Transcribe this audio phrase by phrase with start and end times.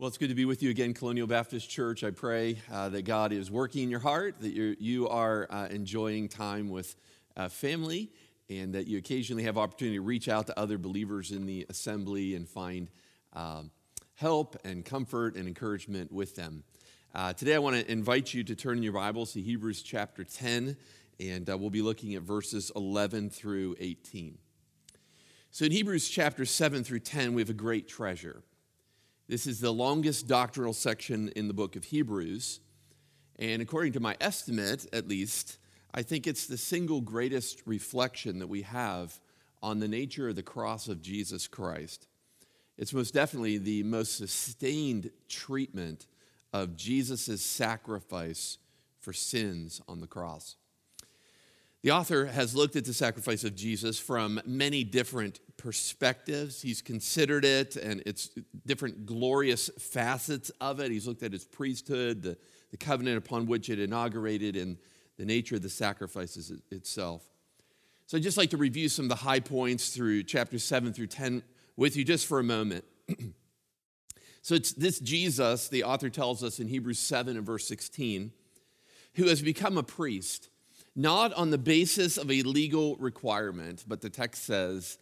[0.00, 2.04] Well, it's good to be with you again, Colonial Baptist Church.
[2.04, 5.66] I pray uh, that God is working in your heart, that you're, you are uh,
[5.72, 6.94] enjoying time with
[7.36, 8.12] uh, family,
[8.48, 12.36] and that you occasionally have opportunity to reach out to other believers in the assembly
[12.36, 12.90] and find
[13.32, 13.72] um,
[14.14, 16.62] help and comfort and encouragement with them.
[17.12, 20.76] Uh, today, I want to invite you to turn your Bibles to Hebrews chapter 10,
[21.18, 24.38] and uh, we'll be looking at verses 11 through 18.
[25.50, 28.44] So, in Hebrews chapter 7 through 10, we have a great treasure.
[29.28, 32.60] This is the longest doctrinal section in the book of Hebrews.
[33.38, 35.58] And according to my estimate, at least,
[35.92, 39.20] I think it's the single greatest reflection that we have
[39.62, 42.06] on the nature of the cross of Jesus Christ.
[42.78, 46.06] It's most definitely the most sustained treatment
[46.54, 48.56] of Jesus' sacrifice
[48.98, 50.56] for sins on the cross.
[51.82, 56.62] The author has looked at the sacrifice of Jesus from many different perspectives.
[56.62, 58.30] He's considered it and its
[58.64, 60.90] different glorious facets of it.
[60.90, 62.38] He's looked at his priesthood, the,
[62.70, 64.78] the covenant upon which it inaugurated, and
[65.18, 67.22] the nature of the sacrifices itself.
[68.06, 71.08] So I'd just like to review some of the high points through chapters 7 through
[71.08, 71.42] 10
[71.76, 72.84] with you just for a moment.
[74.42, 78.32] so it's this Jesus, the author tells us in Hebrews 7 and verse 16,
[79.16, 80.48] who has become a priest
[80.98, 84.98] not on the basis of a legal requirement, but the text says,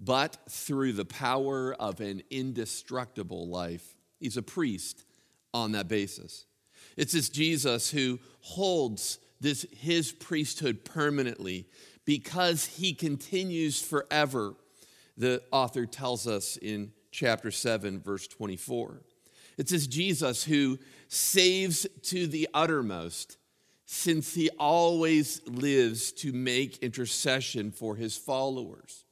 [0.00, 3.96] but through the power of an indestructible life.
[4.18, 5.04] He's a priest
[5.52, 6.46] on that basis.
[6.96, 11.66] It's this Jesus who holds this his priesthood permanently
[12.04, 14.54] because he continues forever.
[15.16, 19.02] The author tells us in chapter 7 verse 24.
[19.58, 23.36] It's this Jesus who saves to the uttermost
[23.84, 29.04] since he always lives to make intercession for his followers.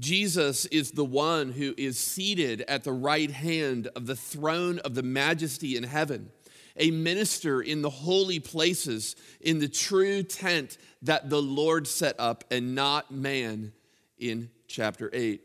[0.00, 4.94] Jesus is the one who is seated at the right hand of the throne of
[4.94, 6.30] the majesty in heaven,
[6.76, 12.44] a minister in the holy places, in the true tent that the Lord set up
[12.50, 13.72] and not man
[14.18, 15.40] in chapter 8.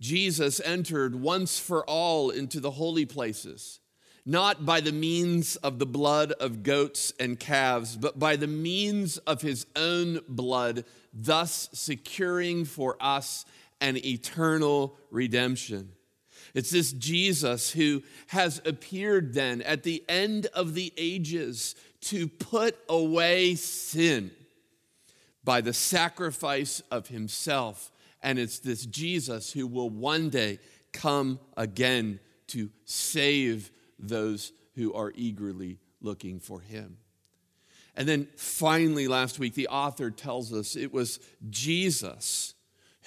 [0.00, 3.80] Jesus entered once for all into the holy places
[4.24, 9.18] not by the means of the blood of goats and calves, but by the means
[9.18, 13.44] of his own blood, thus securing for us
[13.80, 15.92] an eternal redemption.
[16.54, 22.76] It's this Jesus who has appeared then at the end of the ages to put
[22.88, 24.30] away sin
[25.44, 27.90] by the sacrifice of himself.
[28.22, 30.58] And it's this Jesus who will one day
[30.92, 36.98] come again to save those who are eagerly looking for him.
[37.96, 41.18] And then finally, last week, the author tells us it was
[41.50, 42.54] Jesus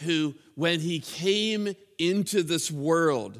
[0.03, 3.37] who, when he came into this world,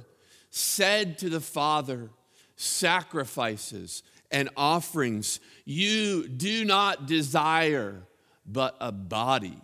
[0.49, 2.09] said to the Father,
[2.55, 8.03] Sacrifices and offerings you do not desire,
[8.45, 9.57] but a body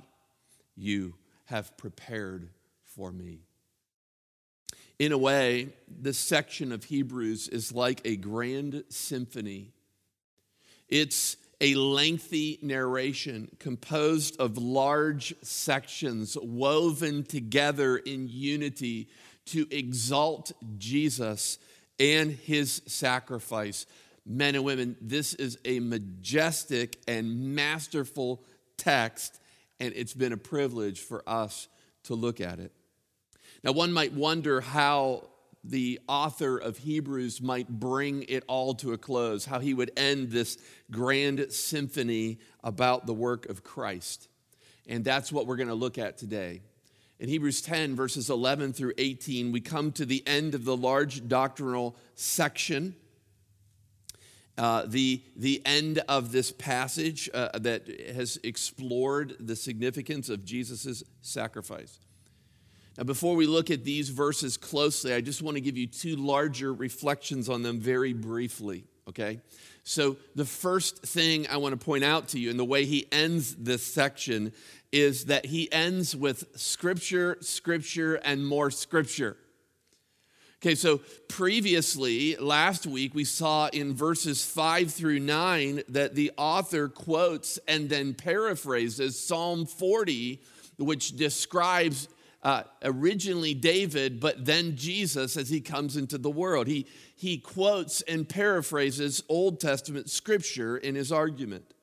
[0.76, 1.14] you
[1.46, 2.50] have prepared
[2.84, 3.47] for me.
[5.00, 9.72] In a way, this section of Hebrews is like a grand symphony.
[10.90, 19.10] It's a lengthy narration composed of large sections woven together in unity
[19.46, 21.60] to exalt Jesus
[22.00, 23.86] and his sacrifice.
[24.26, 28.44] Men and women, this is a majestic and masterful
[28.78, 29.40] text,
[29.80, 31.68] and it's been a privilege for us
[32.04, 32.72] to look at it.
[33.68, 35.26] Now, one might wonder how
[35.62, 40.32] the author of Hebrews might bring it all to a close, how he would end
[40.32, 40.58] this
[40.90, 44.30] grand symphony about the work of Christ.
[44.88, 46.62] And that's what we're going to look at today.
[47.20, 51.28] In Hebrews 10, verses 11 through 18, we come to the end of the large
[51.28, 52.96] doctrinal section.
[54.58, 57.86] Uh, the, the end of this passage uh, that
[58.16, 62.00] has explored the significance of Jesus' sacrifice.
[62.98, 66.16] Now, before we look at these verses closely, I just want to give you two
[66.16, 69.40] larger reflections on them very briefly, okay?
[69.84, 73.06] So, the first thing I want to point out to you, and the way he
[73.12, 74.52] ends this section,
[74.92, 79.38] is that he ends with scripture, scripture, and more scripture.
[80.60, 86.88] Okay, so previously, last week, we saw in verses 5 through 9 that the author
[86.88, 90.42] quotes and then paraphrases Psalm 40,
[90.80, 92.08] which describes
[92.44, 96.68] uh, originally David, but then Jesus as he comes into the world.
[96.68, 101.74] He, he quotes and paraphrases Old Testament scripture in his argument.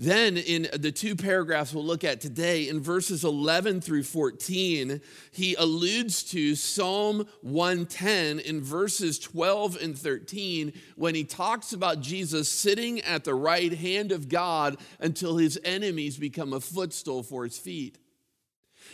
[0.00, 5.54] Then, in the two paragraphs we'll look at today, in verses 11 through 14, he
[5.56, 13.02] alludes to Psalm 110 in verses 12 and 13 when he talks about Jesus sitting
[13.02, 17.98] at the right hand of God until his enemies become a footstool for his feet.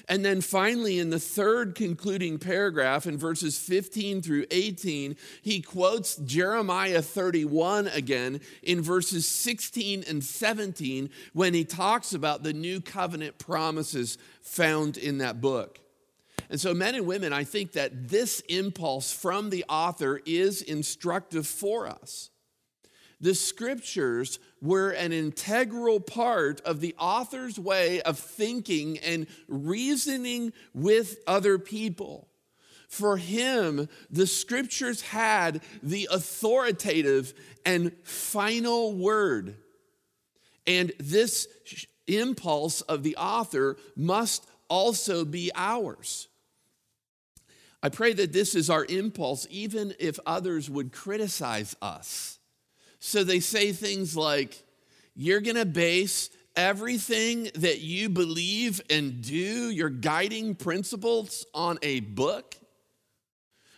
[0.08, 6.16] And then finally, in the third concluding paragraph, in verses 15 through 18, he quotes
[6.16, 13.38] Jeremiah 31 again in verses 16 and 17 when he talks about the new covenant
[13.38, 15.80] promises found in that book.
[16.48, 21.46] And so, men and women, I think that this impulse from the author is instructive
[21.46, 22.30] for us.
[23.20, 31.18] The scriptures were an integral part of the author's way of thinking and reasoning with
[31.26, 32.28] other people.
[32.88, 37.34] For him, the scriptures had the authoritative
[37.64, 39.56] and final word.
[40.66, 41.48] And this
[42.06, 46.28] impulse of the author must also be ours.
[47.82, 52.35] I pray that this is our impulse, even if others would criticize us.
[52.98, 54.62] So they say things like,
[55.14, 62.00] You're going to base everything that you believe and do, your guiding principles, on a
[62.00, 62.56] book?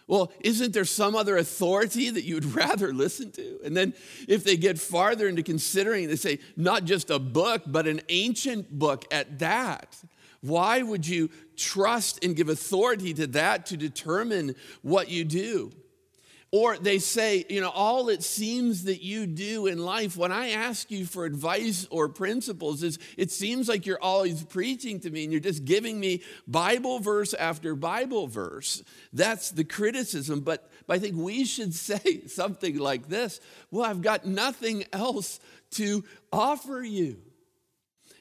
[0.06, 3.60] Well, isn't there some other authority that you would rather listen to?
[3.64, 3.94] And then
[4.26, 8.70] if they get farther into considering, they say, not just a book, but an ancient
[8.76, 9.96] book at that.
[10.40, 15.72] Why would you trust and give authority to that to determine what you do?
[16.50, 20.50] Or they say, you know, all it seems that you do in life, when I
[20.50, 25.24] ask you for advice or principles, is it seems like you're always preaching to me
[25.24, 28.82] and you're just giving me Bible verse after Bible verse.
[29.12, 30.40] That's the criticism.
[30.40, 33.40] But, but I think we should say something like this
[33.70, 35.40] Well, I've got nothing else
[35.72, 36.02] to
[36.32, 37.18] offer you.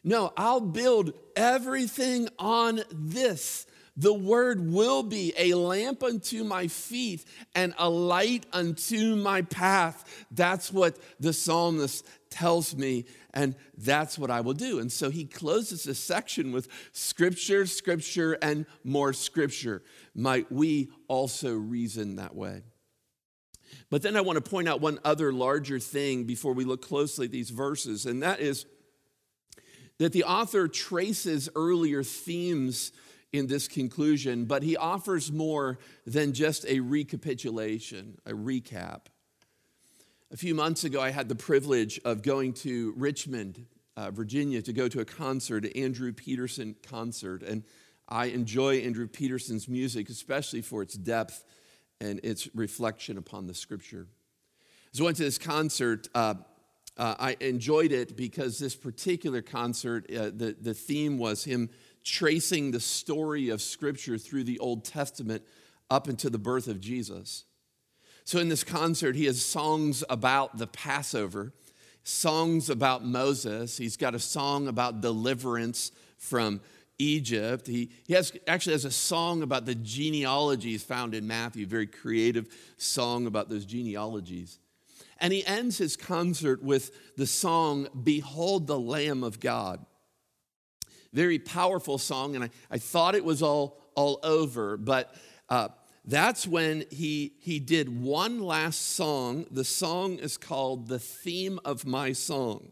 [0.03, 3.65] No, I'll build everything on this
[3.97, 10.25] the word will be a lamp unto my feet and a light unto my path.
[10.31, 14.79] That's what the psalmist tells me, and that's what I will do.
[14.79, 19.81] And so he closes this section with scripture, scripture, and more scripture.
[20.13, 22.61] Might we also reason that way?
[23.89, 27.25] But then I want to point out one other larger thing before we look closely
[27.25, 28.65] at these verses, and that is
[29.97, 32.91] that the author traces earlier themes
[33.33, 39.07] in this conclusion, but he offers more than just a recapitulation, a recap.
[40.31, 43.65] A few months ago, I had the privilege of going to Richmond,
[43.95, 47.43] uh, Virginia, to go to a concert, an Andrew Peterson concert.
[47.43, 47.63] And
[48.09, 51.43] I enjoy Andrew Peterson's music, especially for its depth
[51.99, 54.07] and its reflection upon the scripture.
[54.93, 56.35] As I went to this concert, uh,
[56.97, 61.69] uh, I enjoyed it because this particular concert, uh, the, the theme was him
[62.03, 65.43] tracing the story of Scripture through the Old Testament
[65.89, 67.45] up into the birth of Jesus.
[68.23, 71.53] So, in this concert, he has songs about the Passover,
[72.03, 73.77] songs about Moses.
[73.77, 76.61] He's got a song about deliverance from
[76.99, 77.67] Egypt.
[77.67, 82.47] He, he has, actually has a song about the genealogies found in Matthew, very creative
[82.77, 84.59] song about those genealogies.
[85.19, 89.85] And he ends his concert with the song, Behold the Lamb of God
[91.17, 95.15] very powerful song, and I, I thought it was all, all over, but
[95.49, 95.69] uh,
[96.05, 99.47] that's when he, he did one last song.
[99.49, 102.71] The song is called The Theme of My Song.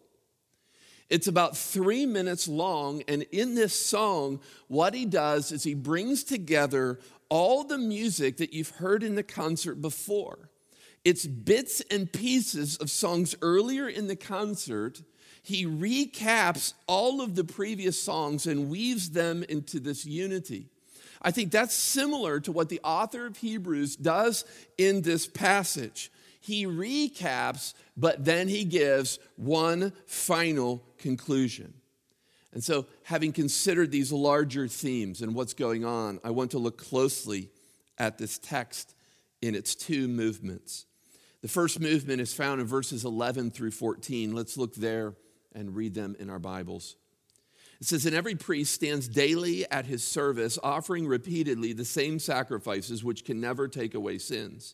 [1.10, 6.24] It's about three minutes long, and in this song, what he does is he brings
[6.24, 10.52] together all the music that you've heard in the concert before.
[11.06, 15.02] It's bits and pieces of songs earlier in the concert
[15.46, 20.70] he recaps all of the previous songs and weaves them into this unity.
[21.22, 24.44] I think that's similar to what the author of Hebrews does
[24.80, 26.12] in this passage.
[26.42, 31.76] He recaps, but then he gives one final conclusion.
[32.52, 36.80] And so, having considered these larger themes and what's going on, I want to look
[36.80, 37.52] closely
[38.00, 38.96] at this text
[39.44, 40.88] in its two movements.
[41.46, 44.34] The first movement is found in verses 11 through 14.
[44.34, 45.14] Let's look there
[45.54, 46.96] and read them in our Bibles.
[47.80, 53.04] It says, And every priest stands daily at his service, offering repeatedly the same sacrifices
[53.04, 54.74] which can never take away sins.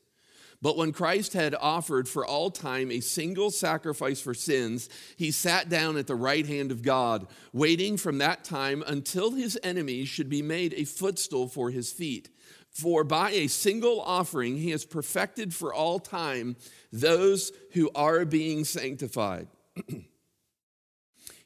[0.62, 4.88] But when Christ had offered for all time a single sacrifice for sins,
[5.18, 9.60] he sat down at the right hand of God, waiting from that time until his
[9.62, 12.30] enemies should be made a footstool for his feet.
[12.72, 16.56] For by a single offering he has perfected for all time
[16.92, 19.48] those who are being sanctified.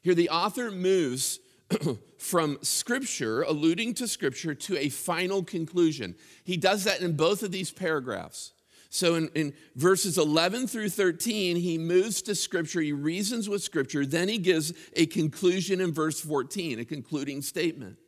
[0.02, 1.40] Here, the author moves
[2.18, 6.14] from scripture, alluding to scripture, to a final conclusion.
[6.44, 8.52] He does that in both of these paragraphs.
[8.88, 14.06] So in, in, verses 11 through 13, he moves to scripture, he reasons with scripture,
[14.06, 17.98] then he gives a conclusion in verse 14, a concluding statement.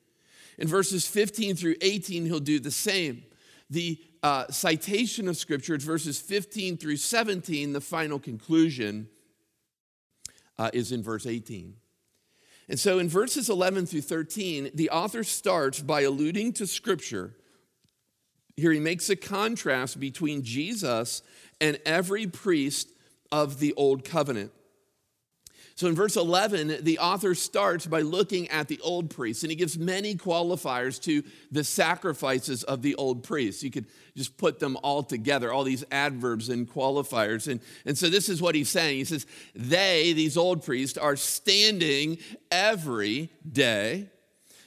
[0.59, 3.23] In verses 15 through 18, he'll do the same.
[3.71, 9.09] The uh, citation of scripture, it's verses 15 through 17, the final conclusion
[10.59, 11.75] uh, is in verse 18.
[12.69, 17.35] And so in verses 11 through 13, the author starts by alluding to scripture.
[18.57, 21.23] Here he makes a contrast between Jesus
[21.61, 22.91] and every priest
[23.31, 24.53] of the old covenant.
[25.79, 29.55] So in verse 11, the author starts by looking at the old priests, and he
[29.55, 33.63] gives many qualifiers to the sacrifices of the old priests.
[33.63, 37.47] You could just put them all together, all these adverbs and qualifiers.
[37.47, 38.97] And, and so this is what he's saying.
[38.97, 42.19] He says, They, these old priests, are standing
[42.51, 44.09] every day.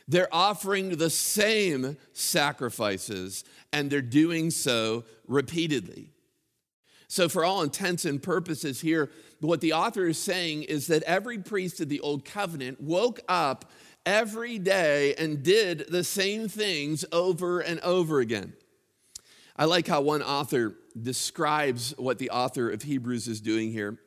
[0.07, 6.13] They're offering the same sacrifices, and they're doing so repeatedly.
[7.11, 11.39] So, for all intents and purposes, here, what the author is saying is that every
[11.39, 13.69] priest of the Old Covenant woke up
[14.05, 18.53] every day and did the same things over and over again.
[19.57, 23.99] I like how one author describes what the author of Hebrews is doing here.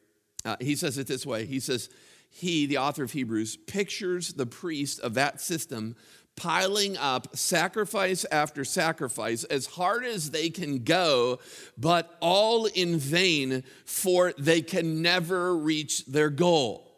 [0.43, 1.91] Uh, he says it this way He says,
[2.31, 5.95] He, the author of Hebrews, pictures the priest of that system
[6.37, 11.39] piling up sacrifice after sacrifice as hard as they can go,
[11.79, 16.91] but all in vain, for they can never reach their goal.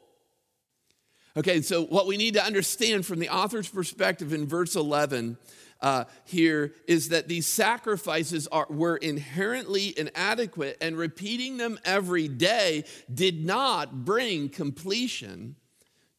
[1.37, 5.37] Okay, so what we need to understand from the author's perspective in verse 11
[5.83, 12.85] uh, here is that these sacrifices are, were inherently inadequate, and repeating them every day
[13.13, 15.57] did not bring completion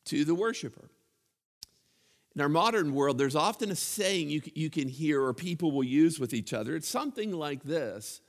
[0.06, 0.90] to the worshiper.
[2.38, 5.84] In our modern world, there's often a saying you, you can hear or people will
[5.84, 6.76] use with each other.
[6.76, 8.22] It's something like this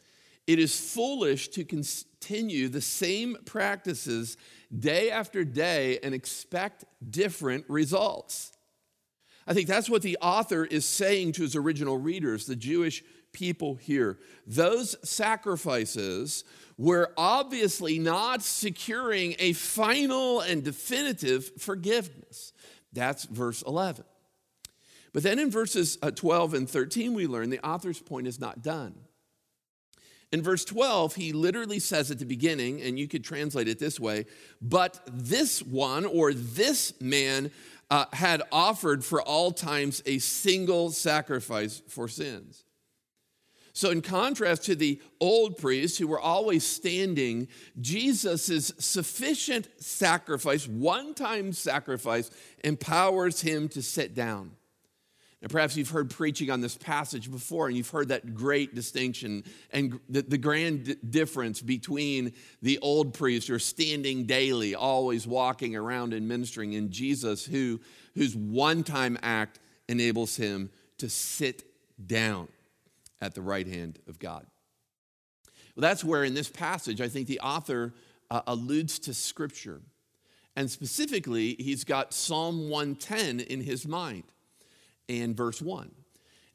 [0.46, 4.38] It is foolish to continue the same practices
[4.74, 8.56] day after day and expect different results.
[9.46, 13.74] I think that's what the author is saying to his original readers, the Jewish people
[13.74, 14.18] here.
[14.46, 16.44] Those sacrifices
[16.78, 22.54] were obviously not securing a final and definitive forgiveness.
[22.92, 24.04] That's verse 11.
[25.12, 28.62] But then in verses uh, 12 and 13, we learn the author's point is not
[28.62, 28.94] done.
[30.30, 33.98] In verse 12, he literally says at the beginning, and you could translate it this
[33.98, 34.26] way,
[34.60, 37.50] but this one or this man
[37.90, 42.64] uh, had offered for all times a single sacrifice for sins.
[43.78, 47.46] So, in contrast to the old priests who were always standing,
[47.80, 52.28] Jesus' sufficient sacrifice, one time sacrifice,
[52.64, 54.50] empowers him to sit down.
[55.40, 59.44] Now, perhaps you've heard preaching on this passage before, and you've heard that great distinction
[59.70, 65.76] and the, the grand difference between the old priests who are standing daily, always walking
[65.76, 67.78] around and ministering, and Jesus, who,
[68.16, 71.62] whose one time act enables him to sit
[72.04, 72.48] down
[73.20, 74.46] at the right hand of God.
[75.74, 77.94] Well, that's where in this passage, I think the author
[78.30, 79.80] uh, alludes to Scripture.
[80.56, 84.24] And specifically, he's got Psalm 110 in his mind
[85.08, 85.90] and verse 1.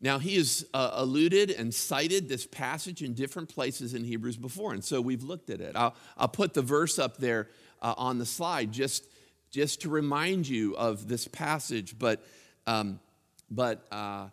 [0.01, 4.73] Now, he has uh, alluded and cited this passage in different places in Hebrews before,
[4.73, 5.77] and so we've looked at it.
[5.77, 7.47] I'll, I'll put the verse up there
[7.81, 9.05] uh, on the slide just,
[9.49, 12.21] just to remind you of this passage, but,
[12.67, 12.99] um,
[13.49, 14.27] but uh,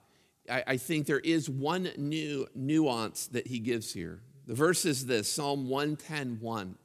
[0.50, 4.20] I, I think there is one new nuance that he gives here.
[4.46, 6.76] The verse is this Psalm 110 1.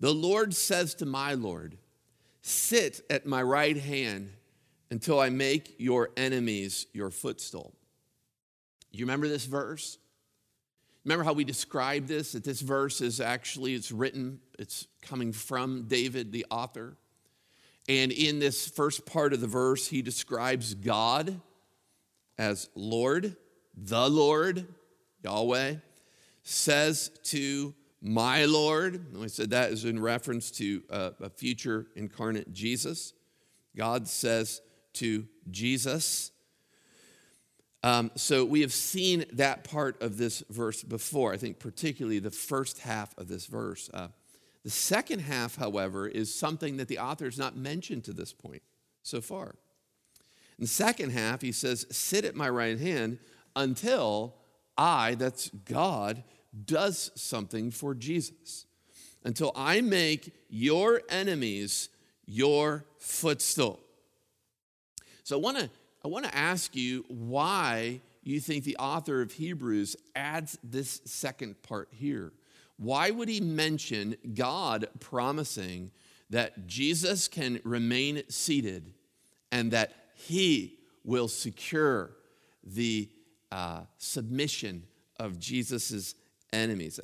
[0.00, 1.78] The Lord says to my Lord,
[2.42, 4.30] Sit at my right hand
[4.90, 7.74] until I make your enemies your footstool.
[8.92, 9.98] You remember this verse?
[11.04, 12.32] Remember how we described this?
[12.32, 16.96] That this verse is actually it's written, it's coming from David, the author.
[17.88, 21.40] And in this first part of the verse, he describes God
[22.38, 23.36] as Lord,
[23.76, 24.66] the Lord,
[25.22, 25.76] Yahweh,
[26.42, 31.86] says to my Lord, and I said that is in reference to a, a future
[31.96, 33.14] incarnate Jesus.
[33.76, 34.60] God says
[34.94, 36.30] to Jesus.
[37.82, 42.30] Um, so we have seen that part of this verse before, I think, particularly the
[42.30, 43.90] first half of this verse.
[43.92, 44.08] Uh,
[44.64, 48.62] the second half, however, is something that the author has not mentioned to this point
[49.02, 49.54] so far.
[50.58, 53.18] In the second half, he says, Sit at my right hand
[53.54, 54.34] until
[54.76, 56.22] I, that's God,
[56.64, 58.66] does something for Jesus.
[59.24, 61.88] Until I make your enemies
[62.26, 63.80] your footstool.
[65.24, 65.70] So I want to
[66.04, 71.60] I want to ask you why you think the author of Hebrews adds this second
[71.62, 72.32] part here.
[72.76, 75.90] Why would he mention God promising
[76.30, 78.92] that Jesus can remain seated
[79.50, 82.10] and that he will secure
[82.64, 83.08] the
[83.52, 84.82] uh, submission
[85.20, 86.14] of Jesus'
[86.52, 86.98] enemies?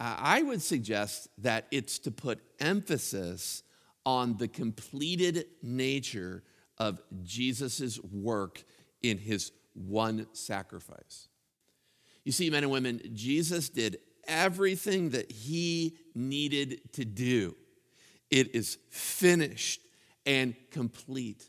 [0.00, 3.64] I would suggest that it's to put emphasis
[4.06, 6.44] on the completed nature
[6.78, 8.62] of Jesus' work
[9.02, 11.28] in his one sacrifice.
[12.24, 17.56] You see, men and women, Jesus did everything that he needed to do.
[18.30, 19.80] It is finished
[20.26, 21.48] and complete.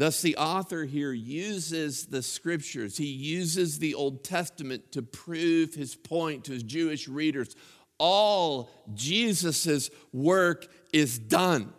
[0.00, 5.94] Thus, the author here uses the scriptures, he uses the Old Testament to prove his
[5.94, 7.54] point to his Jewish readers.
[7.98, 11.74] All Jesus' work is done.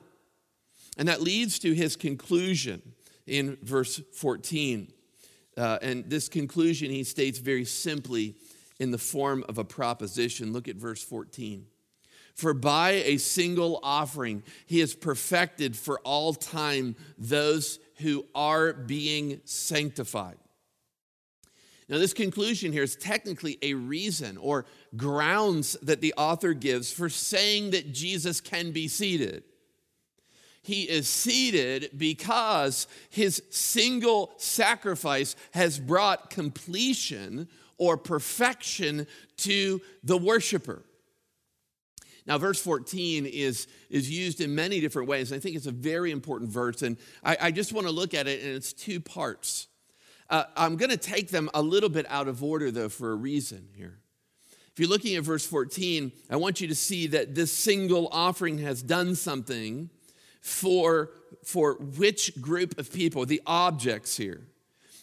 [0.99, 2.83] And that leads to his conclusion
[3.25, 4.93] in verse 14.
[5.57, 8.35] Uh, and this conclusion he states very simply
[8.79, 10.53] in the form of a proposition.
[10.53, 11.65] Look at verse 14.
[12.35, 19.41] For by a single offering, he has perfected for all time those who are being
[19.46, 20.38] sanctified.
[21.89, 24.65] Now, this conclusion here is technically a reason or
[24.96, 29.43] grounds that the author gives for saying that Jesus can be seated.
[30.63, 40.84] He is seated because his single sacrifice has brought completion or perfection to the worshiper.
[42.27, 45.33] Now, verse 14 is, is used in many different ways.
[45.33, 48.27] I think it's a very important verse, and I, I just want to look at
[48.27, 49.67] it and its two parts.
[50.29, 53.15] Uh, I'm going to take them a little bit out of order, though, for a
[53.15, 53.97] reason here.
[54.71, 58.59] If you're looking at verse 14, I want you to see that this single offering
[58.59, 59.89] has done something
[60.39, 61.11] for,
[61.43, 64.47] for which group of people, the objects here?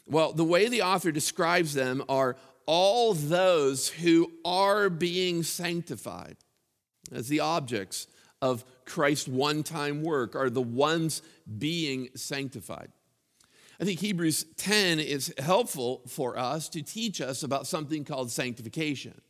[0.07, 6.37] Well, the way the author describes them are all those who are being sanctified
[7.13, 8.07] as the objects
[8.41, 11.23] of Christ's one time work, are the ones
[11.59, 12.91] being sanctified.
[13.81, 19.21] I think Hebrews 10 is helpful for us to teach us about something called sanctification.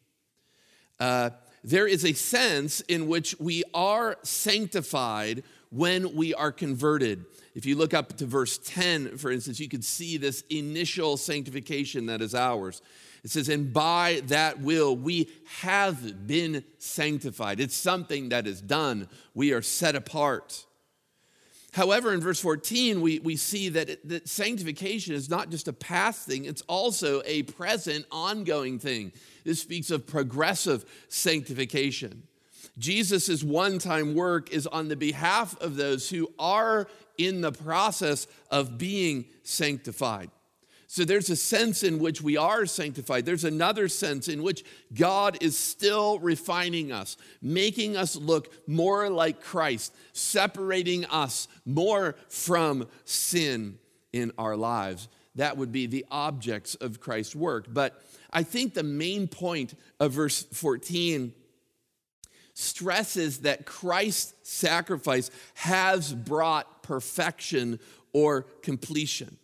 [0.98, 1.30] Uh,
[1.62, 7.26] there is a sense in which we are sanctified when we are converted.
[7.54, 12.06] If you look up to verse 10, for instance, you could see this initial sanctification
[12.06, 12.80] that is ours.
[13.24, 15.28] It says, And by that will we
[15.60, 17.60] have been sanctified.
[17.60, 20.64] It's something that is done, we are set apart.
[21.72, 25.72] However, in verse 14, we, we see that, it, that sanctification is not just a
[25.72, 29.12] past thing, it's also a present, ongoing thing.
[29.44, 32.22] This speaks of progressive sanctification.
[32.78, 38.26] Jesus' one time work is on the behalf of those who are in the process
[38.50, 40.30] of being sanctified.
[40.90, 43.26] So there's a sense in which we are sanctified.
[43.26, 49.42] There's another sense in which God is still refining us, making us look more like
[49.42, 53.78] Christ, separating us more from sin
[54.14, 55.08] in our lives.
[55.34, 57.66] That would be the objects of Christ's work.
[57.68, 61.34] But I think the main point of verse 14
[62.54, 67.78] stresses that Christ's sacrifice has brought perfection
[68.14, 69.36] or completion.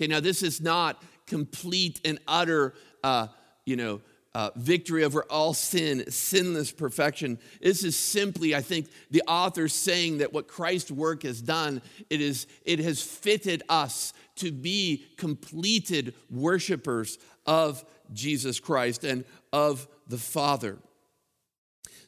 [0.00, 2.72] Okay, now this is not complete and utter,
[3.04, 3.26] uh,
[3.66, 4.00] you know,
[4.34, 7.38] uh, victory over all sin, sinless perfection.
[7.60, 12.22] This is simply, I think, the author saying that what Christ's work has done, it
[12.22, 17.84] is it has fitted us to be completed worshipers of
[18.14, 20.78] Jesus Christ and of the Father.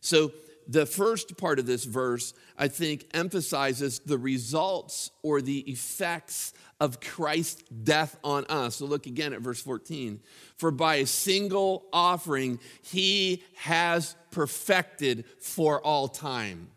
[0.00, 0.32] So,
[0.72, 6.98] the first part of this verse, I think, emphasizes the results or the effects of
[6.98, 8.76] Christ's death on us.
[8.76, 10.20] So look again at verse 14.
[10.56, 16.68] For by a single offering, he has perfected for all time.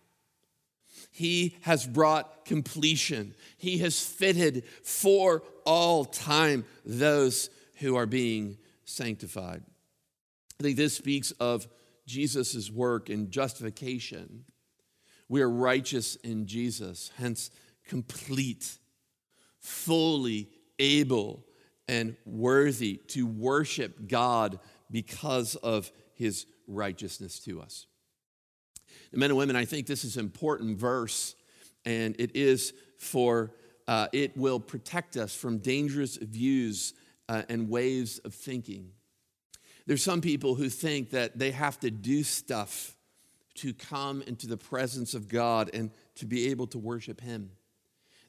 [1.11, 3.33] He has brought completion.
[3.57, 9.63] He has fitted for all time those who are being sanctified.
[10.59, 11.67] I think this speaks of
[12.05, 14.45] Jesus' work in justification.
[15.27, 17.51] We are righteous in Jesus, hence
[17.85, 18.77] complete,
[19.59, 21.45] fully able,
[21.87, 24.59] and worthy to worship God
[24.91, 27.85] because of his righteousness to us.
[29.11, 31.35] men and women, I think this is an important verse,
[31.85, 33.51] and it is for
[33.87, 36.93] uh, it will protect us from dangerous views
[37.29, 38.89] uh, and ways of thinking.
[39.85, 42.95] There's some people who think that they have to do stuff
[43.55, 47.51] to come into the presence of God and to be able to worship Him.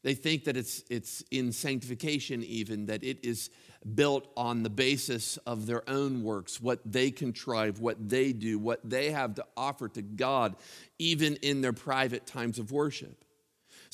[0.03, 3.51] They think that it's, it's in sanctification, even, that it is
[3.95, 8.89] built on the basis of their own works, what they contrive, what they do, what
[8.89, 10.55] they have to offer to God,
[10.99, 13.25] even in their private times of worship.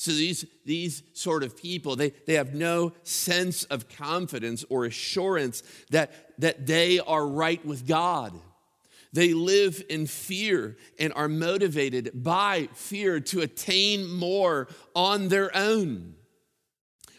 [0.03, 5.63] So these, these sort of people, they, they have no sense of confidence or assurance
[5.91, 8.33] that, that they are right with God.
[9.13, 16.15] They live in fear and are motivated by fear to attain more on their own.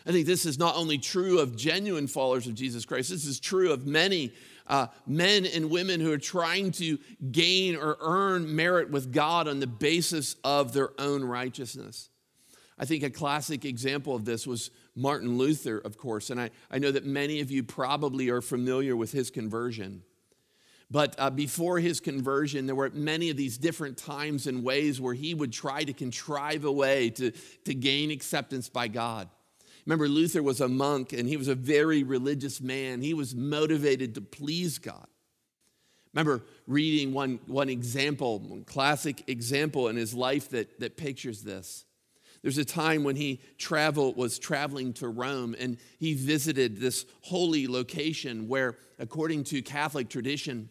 [0.06, 3.40] I think this is not only true of genuine followers of Jesus Christ, this is
[3.40, 4.34] true of many
[4.66, 6.98] uh, men and women who are trying to
[7.32, 12.10] gain or earn merit with God on the basis of their own righteousness.
[12.78, 16.78] I think a classic example of this was Martin Luther, of course, and I, I
[16.78, 20.02] know that many of you probably are familiar with his conversion.
[20.90, 25.14] But uh, before his conversion, there were many of these different times and ways where
[25.14, 27.30] he would try to contrive a way to,
[27.64, 29.28] to gain acceptance by God.
[29.86, 33.02] Remember, Luther was a monk and he was a very religious man.
[33.02, 35.06] He was motivated to please God.
[36.12, 41.84] Remember reading one, one example, one classic example in his life that, that pictures this.
[42.44, 47.66] There's a time when he traveled, was traveling to Rome and he visited this holy
[47.66, 50.68] location where, according to Catholic tradition,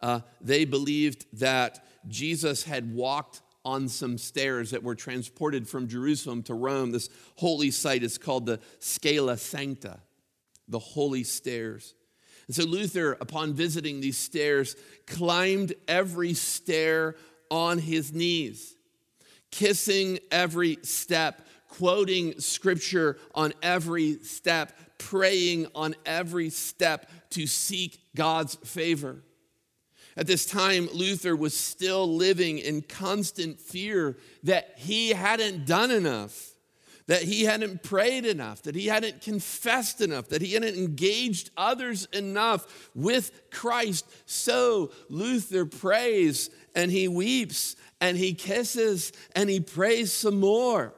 [0.00, 6.42] uh, they believed that Jesus had walked on some stairs that were transported from Jerusalem
[6.42, 6.90] to Rome.
[6.90, 10.00] This holy site is called the Scala Sancta,
[10.66, 11.94] the holy stairs.
[12.48, 14.74] And so Luther, upon visiting these stairs,
[15.06, 17.14] climbed every stair
[17.48, 18.75] on his knees,
[19.56, 21.40] kissing every step,
[21.70, 29.22] quoting scripture on every step, praying on every step to seek God's favor.
[30.14, 36.52] At this time, Luther was still living in constant fear that he hadn't done enough,
[37.06, 42.06] that he hadn't prayed enough, that he hadn't confessed enough, that he hadn't engaged others
[42.12, 44.10] enough with Christ.
[44.26, 50.94] So Luther prays and he weeps and he kisses and he prays some more.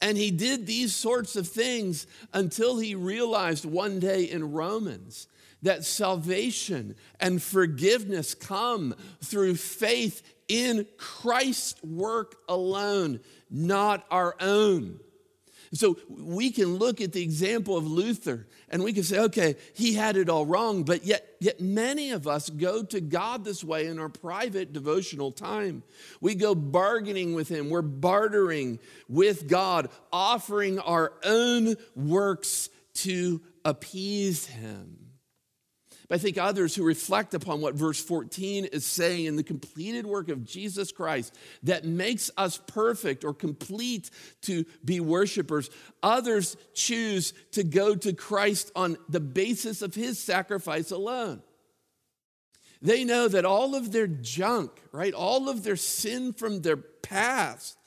[0.00, 5.26] And he did these sorts of things until he realized one day in Romans
[5.62, 15.00] that salvation and forgiveness come through faith in Christ's work alone, not our own.
[15.72, 19.94] So we can look at the example of Luther and we can say, okay, he
[19.94, 23.86] had it all wrong, but yet, yet many of us go to God this way
[23.86, 25.82] in our private devotional time.
[26.20, 28.78] We go bargaining with him, we're bartering
[29.08, 34.97] with God, offering our own works to appease him.
[36.08, 40.06] But I think others who reflect upon what verse 14 is saying in the completed
[40.06, 44.10] work of Jesus Christ that makes us perfect or complete
[44.42, 45.68] to be worshipers,
[46.02, 51.42] others choose to go to Christ on the basis of his sacrifice alone.
[52.80, 57.77] They know that all of their junk, right, all of their sin from their past,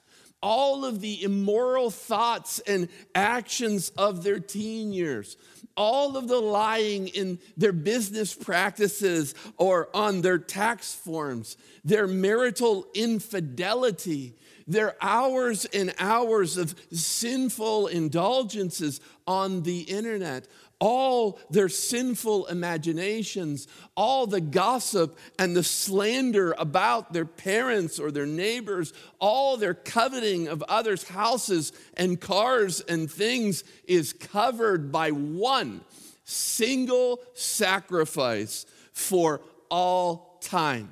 [0.41, 5.37] all of the immoral thoughts and actions of their teen years,
[5.77, 12.87] all of the lying in their business practices or on their tax forms, their marital
[12.93, 14.35] infidelity,
[14.67, 20.47] their hours and hours of sinful indulgences on the internet,
[20.81, 28.25] all their sinful imaginations, all the gossip and the slander about their parents or their
[28.25, 35.81] neighbors, all their coveting of others' houses and cars and things is covered by one
[36.23, 39.39] single sacrifice for
[39.69, 40.91] all time.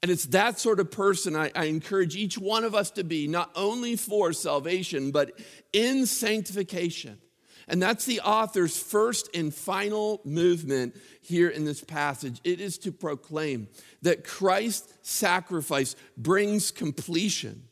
[0.00, 3.28] And it's that sort of person I, I, encourage each one of us to be,
[3.28, 5.32] not only for salvation, but
[5.72, 7.18] in sanctification.
[7.68, 12.40] And that's the author's first and final movement here in this passage.
[12.44, 13.68] It is to proclaim
[14.02, 17.64] that Christ's sacrifice brings completion,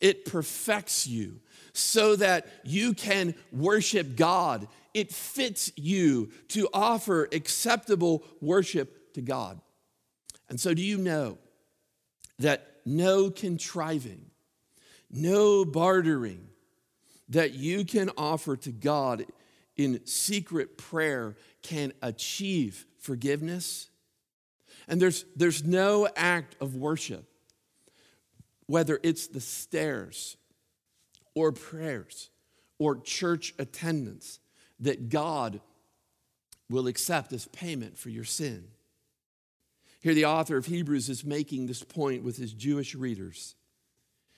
[0.00, 1.40] it perfects you
[1.72, 4.68] so that you can worship God.
[4.94, 9.60] It fits you to offer acceptable worship to God.
[10.48, 11.38] And so, do you know
[12.38, 14.26] that no contriving,
[15.10, 16.47] no bartering,
[17.28, 19.26] that you can offer to God
[19.76, 23.90] in secret prayer can achieve forgiveness.
[24.88, 27.24] And there's, there's no act of worship,
[28.66, 30.36] whether it's the stairs
[31.34, 32.30] or prayers
[32.78, 34.40] or church attendance,
[34.80, 35.60] that God
[36.70, 38.68] will accept as payment for your sin.
[40.00, 43.56] Here, the author of Hebrews is making this point with his Jewish readers.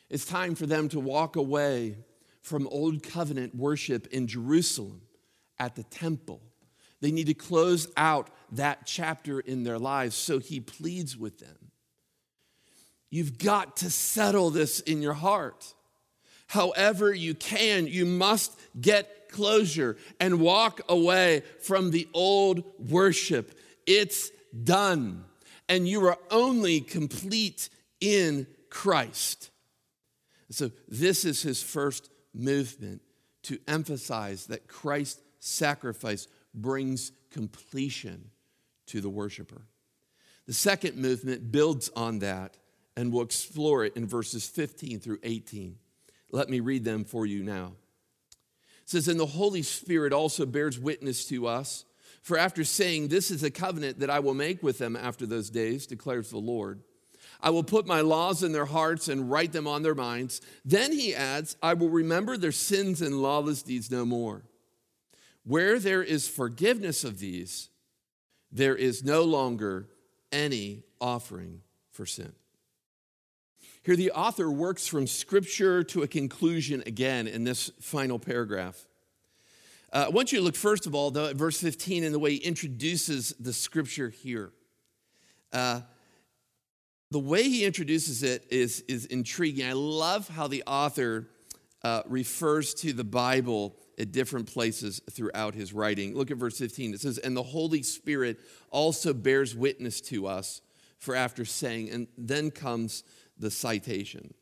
[0.08, 1.96] It's time for them to walk away
[2.42, 5.02] from old covenant worship in Jerusalem
[5.58, 6.40] at the temple.
[7.00, 11.70] They need to close out that chapter in their lives, so he pleads with them.
[13.10, 15.74] You've got to settle this in your heart.
[16.46, 23.58] However, you can, you must get closure and walk away from the old worship.
[23.86, 24.30] It's
[24.64, 25.24] done
[25.70, 29.50] and you are only complete in Christ.
[30.50, 33.02] So, this is his first movement
[33.42, 38.30] to emphasize that Christ's sacrifice brings completion
[38.86, 39.62] to the worshiper.
[40.46, 42.56] The second movement builds on that,
[42.96, 45.76] and we'll explore it in verses 15 through 18.
[46.32, 47.72] Let me read them for you now.
[48.82, 51.84] It says, And the Holy Spirit also bears witness to us
[52.22, 55.50] for after saying, This is a covenant that I will make with them after those
[55.50, 56.82] days, declares the Lord.
[57.42, 60.40] I will put my laws in their hearts and write them on their minds.
[60.64, 64.42] Then he adds, I will remember their sins and lawless deeds no more.
[65.44, 67.70] Where there is forgiveness of these,
[68.52, 69.88] there is no longer
[70.32, 72.32] any offering for sin.
[73.82, 78.86] Here, the author works from scripture to a conclusion again in this final paragraph.
[79.92, 82.32] Uh, I want you to look, first of all, the, verse 15 and the way
[82.32, 84.52] he introduces the scripture here.
[85.52, 85.80] Uh,
[87.10, 89.66] the way he introduces it is, is intriguing.
[89.66, 91.28] I love how the author
[91.82, 96.14] uh, refers to the Bible at different places throughout his writing.
[96.14, 96.94] Look at verse 15.
[96.94, 98.38] It says, And the Holy Spirit
[98.70, 100.60] also bears witness to us,
[100.98, 103.02] for after saying, and then comes
[103.38, 104.34] the citation.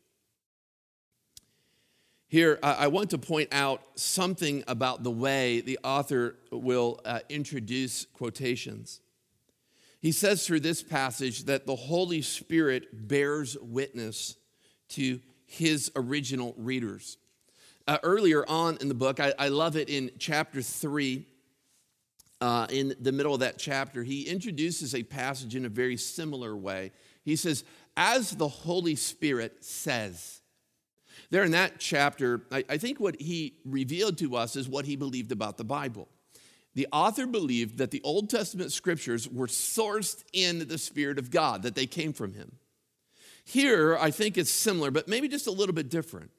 [2.31, 8.05] Here, I want to point out something about the way the author will uh, introduce
[8.05, 9.01] quotations.
[10.01, 14.37] He says through this passage that the Holy Spirit bears witness
[14.91, 17.17] to his original readers.
[17.87, 21.27] Uh, earlier on in the book, I, I, love it in chapter 3,
[22.41, 26.57] uh, in the middle of that chapter, he introduces a passage in a very similar
[26.57, 26.93] way.
[27.25, 27.65] He says,
[27.97, 30.41] As the Holy Spirit says,
[31.31, 34.97] there in that chapter, I, I think what he revealed to us is what he
[34.97, 36.09] believed about the Bible.
[36.79, 41.65] The author believed that the Old Testament scriptures were sourced in the Spirit of God,
[41.65, 42.53] that they came from him.
[43.45, 46.31] Here, I think it's similar, but maybe just a little bit different.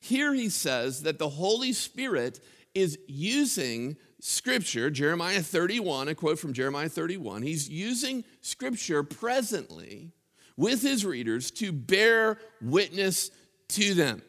[0.00, 2.40] Here he says that the Holy Spirit
[2.74, 7.42] is using scripture, Jeremiah 31, a quote from Jeremiah 31.
[7.42, 10.10] He's using scripture presently
[10.56, 13.30] with his readers to bear witness
[13.68, 14.22] to them.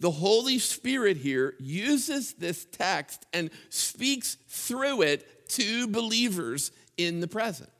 [0.00, 7.28] The Holy Spirit here uses this text and speaks through it to believers in the
[7.28, 7.70] present.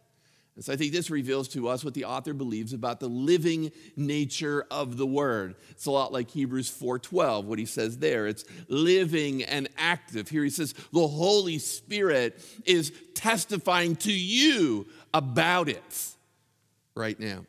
[0.55, 3.73] And so I think this reveals to us what the author believes about the living
[3.97, 5.55] nature of the word.
[5.71, 8.27] It's a lot like Hebrews 4:12, what he says there.
[8.27, 10.29] It's living and active.
[10.29, 16.09] Here he says the Holy Spirit is testifying to you about it
[16.95, 17.47] right now.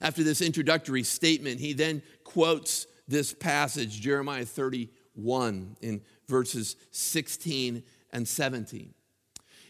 [0.00, 8.26] After this introductory statement, he then quotes this passage, Jeremiah 31, in verses 16 and
[8.26, 8.94] 17.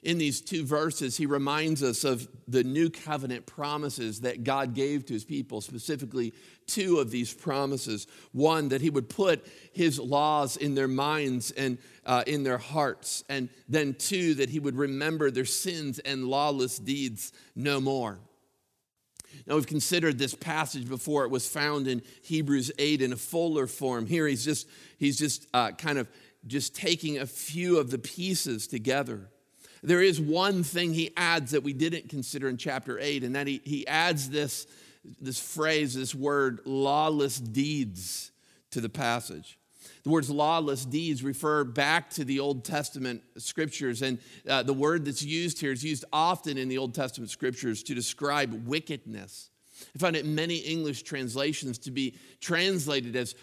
[0.02, 5.06] In these two verses, he reminds us of the new covenant promises that God gave
[5.06, 6.32] to his people, specifically
[6.66, 8.08] two of these promises.
[8.32, 13.22] One, that he would put his laws in their minds and uh, in their hearts.
[13.28, 18.18] And then two, that he would remember their sins and lawless deeds no more.
[19.46, 21.24] Now, we've considered this passage before.
[21.24, 24.06] It was found in Hebrews 8 in a fuller form.
[24.06, 24.68] Here, he's just,
[24.98, 26.08] he's just uh, kind of
[26.46, 29.28] just taking a few of the pieces together.
[29.82, 33.46] There is one thing he adds that we didn't consider in chapter 8, and that
[33.46, 34.66] he, he adds this,
[35.20, 38.30] this phrase, this word, lawless deeds,
[38.70, 39.58] to the passage.
[40.04, 45.04] The words lawless deeds refer back to the Old Testament scriptures, and uh, the word
[45.04, 49.50] that's used here is used often in the Old Testament scriptures to describe wickedness.
[49.94, 53.36] I find it in many English translations to be translated as,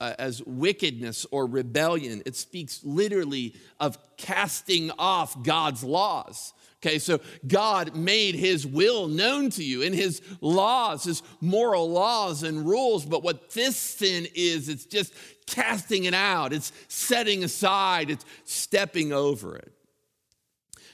[0.00, 2.22] uh, as wickedness or rebellion.
[2.26, 6.52] It speaks literally of casting off God's laws.
[6.84, 12.42] Okay, so God made his will known to you in his laws, his moral laws
[12.42, 13.06] and rules.
[13.06, 15.14] But what this sin is, it's just
[15.46, 19.72] casting it out, it's setting aside, it's stepping over it.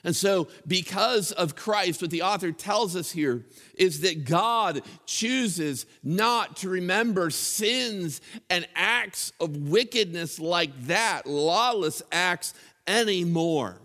[0.05, 5.87] And so, because of Christ, what the author tells us here is that God chooses
[6.05, 8.20] not to remember sins
[8.51, 12.53] and acts of wickedness like that, lawless acts,
[12.87, 13.81] anymore.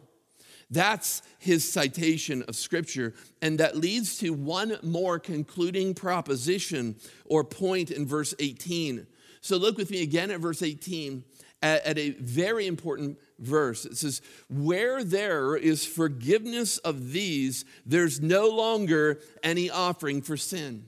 [0.69, 3.13] That's his citation of Scripture.
[3.41, 6.95] And that leads to one more concluding proposition
[7.25, 9.07] or point in verse 18.
[9.41, 11.23] So look with me again at verse 18
[11.61, 13.85] at, at a very important verse.
[13.85, 20.85] It says, Where there is forgiveness of these, there's no longer any offering for sin.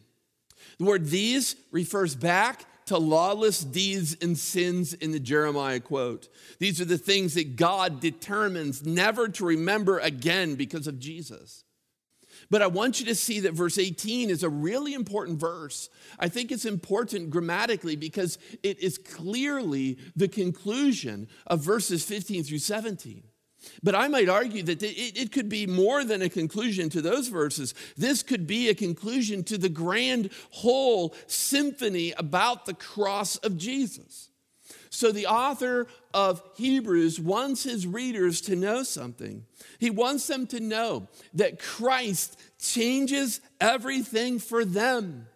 [0.77, 6.29] The word these refers back to lawless deeds and sins in the Jeremiah quote.
[6.59, 11.63] These are the things that God determines never to remember again because of Jesus.
[12.49, 15.89] But I want you to see that verse 18 is a really important verse.
[16.19, 22.59] I think it's important grammatically because it is clearly the conclusion of verses 15 through
[22.59, 23.23] 17.
[23.83, 27.73] But I might argue that it, could be more than a conclusion to those verses.
[27.97, 34.29] This could be a conclusion to the grand whole symphony about the cross of Jesus.
[34.89, 39.45] So, the author of Hebrews wants his readers to know something.
[39.77, 45.27] He wants them to know that Christ changes everything for them.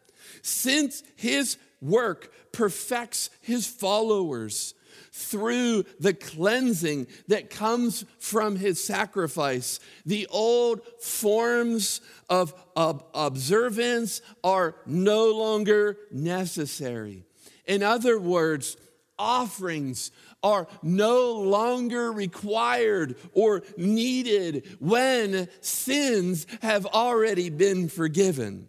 [0.42, 4.74] Since his work perfects his followers,
[5.12, 9.80] through the cleansing that comes from his sacrifice.
[10.06, 17.26] The old forms of, observance are no longer necessary.
[17.66, 18.78] In other words,
[19.18, 28.68] offerings are no longer required or needed when sins have already been forgiven.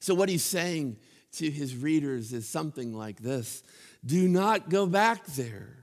[0.00, 0.98] So, what he's saying
[1.32, 3.62] to his readers is something like this
[4.06, 5.76] do not go back there.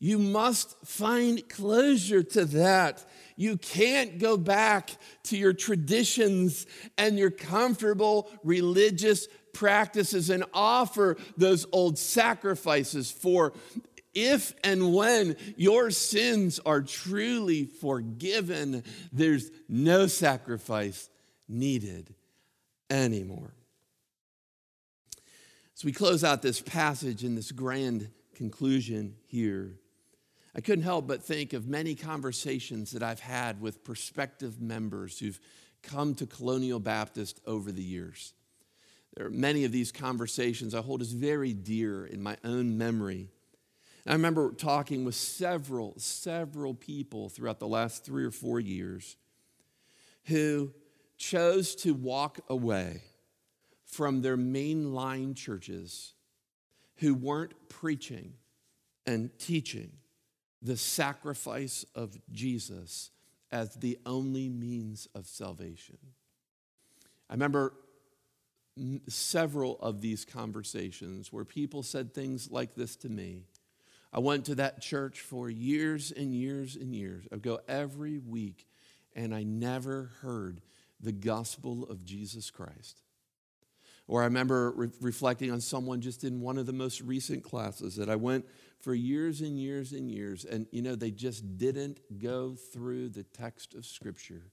[0.00, 3.04] You must find closure to that.
[3.36, 4.90] You can't go back
[5.24, 13.52] to your traditions and your comfortable religious practices and offer those old sacrifices for
[14.14, 18.82] if and when your sins are truly forgiven,
[19.12, 21.08] there's no sacrifice
[21.48, 22.14] needed
[22.90, 23.52] anymore.
[25.78, 29.78] As we close out this passage in this grand conclusion here,
[30.52, 35.38] I couldn't help but think of many conversations that I've had with prospective members who've
[35.84, 38.34] come to Colonial Baptist over the years.
[39.14, 43.28] There are many of these conversations I hold as very dear in my own memory.
[44.04, 49.16] I remember talking with several, several people throughout the last three or four years
[50.24, 50.72] who
[51.18, 53.02] chose to walk away
[53.88, 56.12] from their mainline churches
[56.96, 58.34] who weren't preaching
[59.06, 59.90] and teaching
[60.60, 63.10] the sacrifice of Jesus
[63.50, 65.98] as the only means of salvation.
[67.30, 67.74] I remember
[69.08, 73.44] several of these conversations where people said things like this to me.
[74.12, 77.26] I went to that church for years and years and years.
[77.32, 78.66] I go every week,
[79.14, 80.60] and I never heard
[81.00, 83.02] the gospel of Jesus Christ.
[84.08, 87.94] Or I remember re- reflecting on someone just in one of the most recent classes
[87.96, 88.46] that I went
[88.80, 93.22] for years and years and years, and you know, they just didn't go through the
[93.22, 94.50] text of Scripture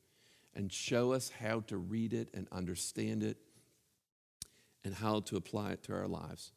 [0.54, 3.38] and show us how to read it and understand it
[4.84, 6.52] and how to apply it to our lives.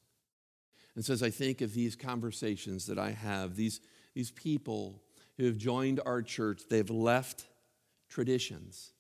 [0.97, 3.81] And so, as I think of these conversations that I have, these,
[4.15, 5.03] these people
[5.37, 7.47] who have joined our church, they've left
[8.09, 8.93] traditions,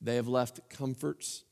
[0.00, 1.44] they have left comforts,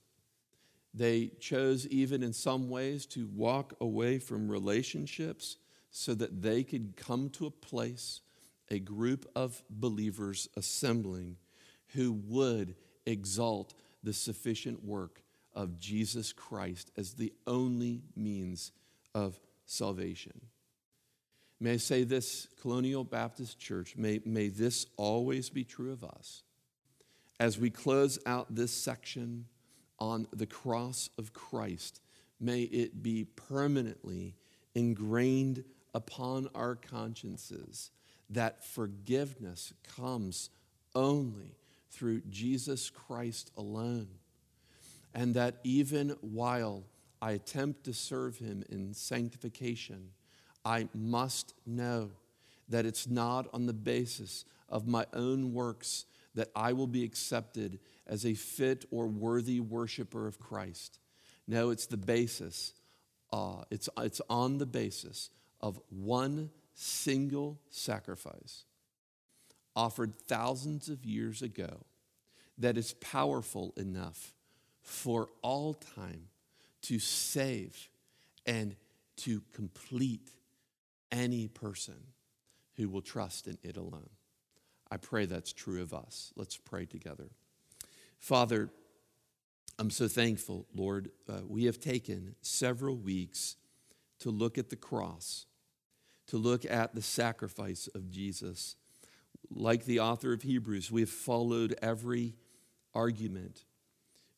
[0.95, 5.57] they chose, even in some ways, to walk away from relationships
[5.91, 8.21] so that they could come to a place,
[8.71, 11.37] a group of believers assembling
[11.95, 12.75] who would
[13.07, 15.23] exalt the sufficient work
[15.55, 18.73] of Jesus Christ as the only means
[19.15, 20.41] of salvation.
[21.61, 26.43] May I say this, Colonial Baptist Church, may, may this always be true of us.
[27.41, 29.47] As we close out this section,
[29.99, 32.01] on the cross of Christ,
[32.41, 34.35] may it be permanently
[34.75, 37.91] ingrained upon our consciences
[38.31, 40.51] that forgiveness comes
[40.95, 41.57] only
[41.91, 44.09] through Jesus Christ alone.
[45.15, 46.85] And that even while
[47.21, 50.11] I attempt to serve him in sanctification,
[50.65, 52.11] I must know
[52.69, 56.05] that it's not on the basis of my own works
[56.39, 61.01] that I will be accepted as a fit or worthy worshiper of Christ.
[61.49, 62.75] No, it's the basis,
[63.33, 65.31] uh, it's, it's on the basis
[65.61, 68.67] of one single sacrifice
[69.75, 71.85] offered thousands of years ago
[72.57, 74.33] that is powerful enough
[74.81, 76.29] for all time
[76.83, 77.89] to save
[78.47, 78.77] and
[79.17, 80.31] to complete
[81.11, 81.99] any person
[82.77, 84.11] who will trust in it alone.
[84.91, 86.33] I pray that's true of us.
[86.37, 87.31] Let's pray together.
[88.19, 88.71] Father,
[89.79, 91.11] I'm so thankful, Lord.
[91.29, 93.57] Uh, we have taken several weeks
[94.21, 95.47] to look at the cross,
[96.27, 98.77] to look at the sacrifice of Jesus.
[99.51, 102.35] Like the author of Hebrews, we have followed every
[102.95, 103.65] argument.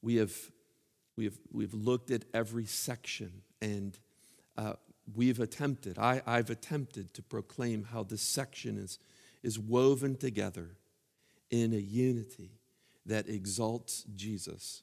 [0.03, 0.35] We have,
[1.17, 3.99] we have, we have looked at every section and
[4.57, 4.75] uh,
[5.15, 8.99] we've attempted, I, I've attempted to proclaim how this section is,
[9.43, 10.77] is woven together
[11.51, 12.51] in a unity
[13.07, 14.83] that exalts Jesus.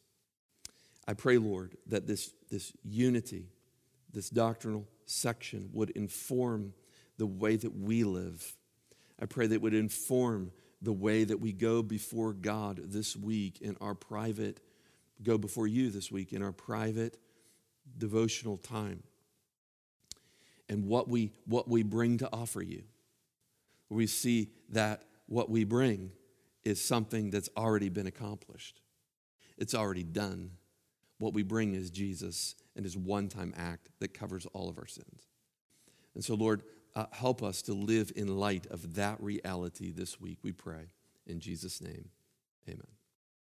[1.07, 3.47] I pray, Lord, that this, this unity,
[4.11, 6.73] this doctrinal section would inform
[7.17, 8.55] the way that we live.
[9.19, 10.51] I pray that it would inform
[10.81, 14.59] the way that we go before God this week in our private,
[15.23, 17.17] go before you this week in our private
[17.97, 19.01] devotional time
[20.69, 22.83] and what we, what we bring to offer you.
[23.89, 26.11] We see that what we bring
[26.63, 28.81] is something that's already been accomplished,
[29.57, 30.51] it's already done.
[31.19, 34.85] What we bring is Jesus and his one time act that covers all of our
[34.85, 35.25] sins.
[36.13, 36.61] And so, Lord,
[36.95, 40.91] uh, help us to live in light of that reality this week, we pray.
[41.25, 42.09] In Jesus' name,
[42.67, 42.96] amen.